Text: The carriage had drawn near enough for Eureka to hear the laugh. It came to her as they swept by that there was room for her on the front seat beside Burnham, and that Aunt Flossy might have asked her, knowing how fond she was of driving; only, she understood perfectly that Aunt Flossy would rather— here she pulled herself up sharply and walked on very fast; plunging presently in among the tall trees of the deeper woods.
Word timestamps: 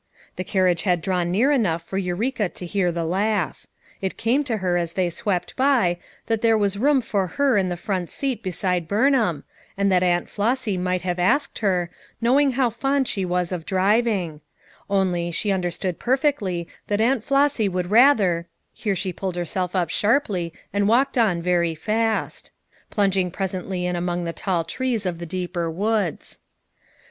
The 0.35 0.43
carriage 0.43 0.81
had 0.81 0.99
drawn 0.99 1.29
near 1.29 1.51
enough 1.51 1.83
for 1.83 1.99
Eureka 1.99 2.49
to 2.49 2.65
hear 2.65 2.91
the 2.91 3.05
laugh. 3.05 3.67
It 4.01 4.17
came 4.17 4.43
to 4.45 4.57
her 4.57 4.75
as 4.75 4.93
they 4.93 5.11
swept 5.11 5.55
by 5.55 5.99
that 6.25 6.41
there 6.41 6.57
was 6.57 6.75
room 6.75 7.01
for 7.01 7.27
her 7.27 7.59
on 7.59 7.69
the 7.69 7.77
front 7.77 8.09
seat 8.09 8.41
beside 8.41 8.87
Burnham, 8.87 9.43
and 9.77 9.91
that 9.91 10.01
Aunt 10.01 10.27
Flossy 10.27 10.75
might 10.75 11.03
have 11.03 11.19
asked 11.19 11.59
her, 11.59 11.91
knowing 12.19 12.53
how 12.53 12.71
fond 12.71 13.07
she 13.07 13.25
was 13.25 13.51
of 13.51 13.63
driving; 13.63 14.41
only, 14.89 15.29
she 15.29 15.51
understood 15.51 15.99
perfectly 15.99 16.67
that 16.87 16.99
Aunt 16.99 17.23
Flossy 17.23 17.69
would 17.69 17.91
rather— 17.91 18.47
here 18.73 18.95
she 18.95 19.13
pulled 19.13 19.35
herself 19.35 19.75
up 19.75 19.91
sharply 19.91 20.51
and 20.73 20.87
walked 20.87 21.15
on 21.15 21.43
very 21.43 21.75
fast; 21.75 22.49
plunging 22.89 23.29
presently 23.29 23.85
in 23.85 23.95
among 23.95 24.23
the 24.23 24.33
tall 24.33 24.63
trees 24.63 25.05
of 25.05 25.19
the 25.19 25.27
deeper 25.27 25.69
woods. 25.69 26.39